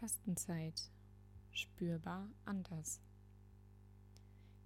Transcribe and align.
Fastenzeit. 0.00 0.92
Spürbar 1.50 2.30
anders. 2.44 3.00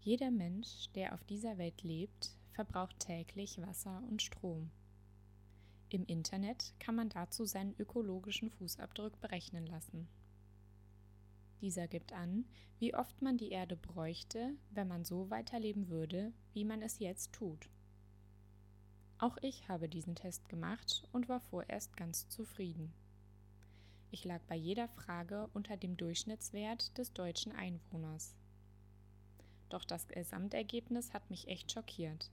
Jeder 0.03 0.31
Mensch, 0.31 0.91
der 0.95 1.15
auf 1.15 1.25
dieser 1.25 1.57
Welt 1.57 1.83
lebt, 1.83 2.37
verbraucht 2.51 2.99
täglich 2.99 3.59
Wasser 3.63 4.03
und 4.11 4.21
Strom. 4.21 4.71
Im 5.89 6.05
Internet 6.05 6.75
kann 6.79 6.95
man 6.95 7.09
dazu 7.09 7.47
seinen 7.47 7.75
ökologischen 7.79 8.51
Fußabdruck 8.51 9.19
berechnen 9.21 9.67
lassen. 9.67 10.07
Dieser 11.63 11.89
gibt 11.89 12.13
an, 12.13 12.45
wie 12.79 12.95
oft 12.95 13.23
man 13.23 13.39
die 13.39 13.51
Erde 13.51 13.77
bräuchte, 13.77 14.55
wenn 14.71 14.89
man 14.89 15.07
so 15.07 15.31
weiterleben 15.31 15.89
würde, 15.89 16.35
wie 16.53 16.67
man 16.67 16.83
es 16.83 16.99
jetzt 16.99 17.33
tut. 17.33 17.71
Auch 19.17 19.39
ich 19.41 19.67
habe 19.69 19.89
diesen 19.89 20.15
Test 20.15 20.51
gemacht 20.51 21.09
und 21.13 21.31
war 21.31 21.41
vorerst 21.41 21.97
ganz 21.97 22.29
zufrieden. 22.29 22.93
Ich 24.13 24.27
lag 24.27 24.43
bei 24.43 24.57
jeder 24.57 24.89
Frage 24.89 25.49
unter 25.55 25.79
dem 25.79 25.97
Durchschnittswert 25.97 26.99
des 26.99 27.15
deutschen 27.15 27.51
Einwohners. 27.53 28.37
Doch 29.71 29.87
das 29.87 30.07
Gesamtergebnis 30.07 31.15
hat 31.15 31.31
mich 31.31 31.49
echt 31.49 31.73
schockiert. 31.73 32.31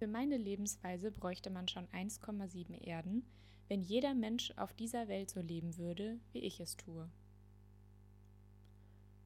Für 0.00 0.08
meine 0.08 0.36
Lebensweise 0.36 1.12
bräuchte 1.12 1.50
man 1.50 1.68
schon 1.68 1.86
1,7 1.90 2.82
Erden, 2.84 3.24
wenn 3.68 3.80
jeder 3.80 4.12
Mensch 4.12 4.52
auf 4.56 4.72
dieser 4.72 5.06
Welt 5.06 5.30
so 5.30 5.40
leben 5.40 5.76
würde, 5.76 6.18
wie 6.32 6.40
ich 6.40 6.58
es 6.58 6.76
tue. 6.76 7.08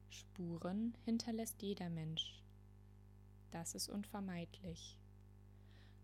Spuren 0.09 0.95
hinterlässt 1.05 1.63
jeder 1.63 1.89
Mensch. 1.89 2.39
Das 3.49 3.73
ist 3.73 3.89
unvermeidlich. 3.89 4.95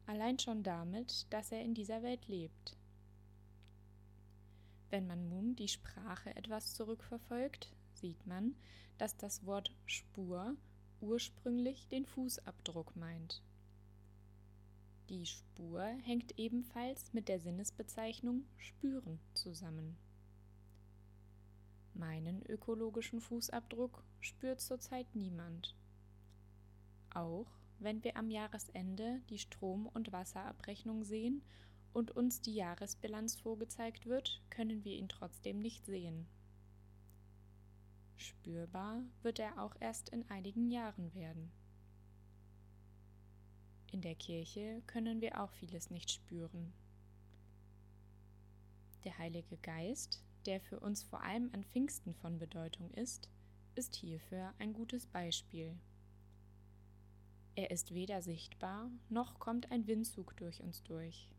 Allein 0.08 0.40
schon 0.40 0.64
damit, 0.64 1.28
dass 1.30 1.52
er 1.52 1.62
in 1.62 1.76
dieser 1.76 2.02
Welt 2.02 2.28
lebt. 2.28 2.79
Wenn 4.90 5.06
man 5.08 5.30
nun 5.30 5.56
die 5.56 5.68
Sprache 5.68 6.36
etwas 6.36 6.74
zurückverfolgt, 6.74 7.72
sieht 7.94 8.26
man, 8.26 8.56
dass 8.98 9.16
das 9.18 9.46
Wort 9.46 9.72
Spur 9.86 10.56
ursprünglich 11.00 11.88
den 11.88 12.06
Fußabdruck 12.06 12.96
meint. 12.96 13.42
Die 15.10 15.26
Spur 15.26 15.84
hängt 16.04 16.38
ebenfalls 16.38 17.14
mit 17.14 17.30
der 17.30 17.40
Sinnesbezeichnung 17.40 18.46
spüren 18.58 19.20
zusammen. 19.34 19.98
Meinen 21.94 22.44
ökologischen 22.46 23.20
Fußabdruck 23.20 24.04
spürt 24.20 24.62
zurzeit 24.62 25.16
niemand. 25.16 25.76
Auch 27.14 27.48
wenn 27.80 28.04
wir 28.04 28.18
am 28.18 28.30
Jahresende 28.30 29.22
die 29.30 29.40
Strom- 29.40 29.88
und 29.88 30.12
Wasserabrechnung 30.12 31.04
sehen 31.04 31.42
und 31.94 32.12
uns 32.12 32.42
die 32.42 32.54
Jahresbilanz 32.54 33.36
vorgezeigt 33.36 34.06
wird, 34.06 34.42
können 34.50 34.84
wir 34.84 34.94
ihn 34.94 35.10
trotzdem 35.10 35.60
nicht 35.60 35.86
sehen. 35.86 36.28
Spürbar 38.18 39.04
wird 39.22 39.40
er 39.40 39.62
auch 39.64 39.76
erst 39.80 40.10
in 40.10 40.30
einigen 40.30 40.70
Jahren 40.70 41.14
werden. 41.14 41.52
In 43.92 44.02
der 44.02 44.16
Kirche 44.16 44.84
können 44.86 45.22
wir 45.22 45.42
auch 45.42 45.52
vieles 45.54 45.90
nicht 45.90 46.12
spüren. 46.12 46.74
Der 49.04 49.18
Heilige 49.18 49.58
Geist, 49.58 50.22
der 50.46 50.60
für 50.60 50.80
uns 50.80 51.04
vor 51.04 51.24
allem 51.24 51.50
an 51.54 51.64
Pfingsten 51.64 52.14
von 52.14 52.38
Bedeutung 52.38 52.92
ist, 52.92 53.30
ist 53.76 53.96
hierfür 53.96 54.54
ein 54.60 54.74
gutes 54.74 55.08
Beispiel. 55.08 55.76
Er 57.56 57.72
ist 57.72 57.94
weder 57.94 58.22
sichtbar, 58.22 58.92
noch 59.10 59.40
kommt 59.40 59.72
ein 59.72 59.88
Windzug 59.88 60.36
durch 60.38 60.62
uns 60.62 60.84
durch. 60.84 61.30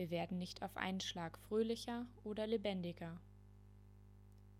Wir 0.00 0.08
werden 0.08 0.38
nicht 0.38 0.62
auf 0.62 0.78
einen 0.78 1.00
Schlag 1.00 1.36
fröhlicher 1.36 2.06
oder 2.24 2.46
lebendiger. 2.46 3.20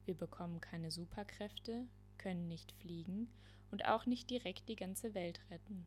Wir 0.04 0.14
bekommen 0.14 0.60
keine 0.60 0.90
Superkräfte, 0.90 1.88
können 2.18 2.46
nicht 2.46 2.72
fliegen 2.72 3.32
und 3.70 3.86
auch 3.86 4.04
nicht 4.04 4.28
direkt 4.28 4.68
die 4.68 4.76
ganze 4.76 5.14
Welt 5.14 5.40
retten. 5.48 5.86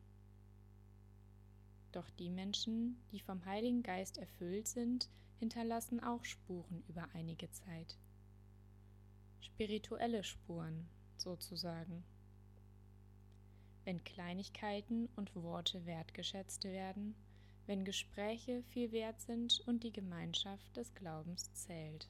Doch 1.92 2.10
die 2.10 2.30
Menschen, 2.30 3.00
die 3.12 3.20
vom 3.20 3.44
Heiligen 3.44 3.84
Geist 3.84 4.18
erfüllt 4.18 4.66
sind, 4.66 5.08
hinterlassen 5.38 6.02
auch 6.02 6.24
Spuren 6.24 6.82
über 6.88 7.08
einige 7.14 7.48
Zeit. 7.52 7.96
Spirituelle 9.38 10.24
Spuren, 10.24 10.88
sozusagen. 11.16 12.02
Wenn 13.84 14.02
Kleinigkeiten 14.02 15.08
und 15.14 15.32
Worte 15.36 15.86
wertgeschätzt 15.86 16.64
werden, 16.64 17.14
wenn 17.66 17.84
Gespräche 17.84 18.62
viel 18.70 18.92
wert 18.92 19.20
sind 19.20 19.60
und 19.66 19.84
die 19.84 19.92
Gemeinschaft 19.92 20.76
des 20.76 20.94
Glaubens 20.94 21.52
zählt. 21.54 22.08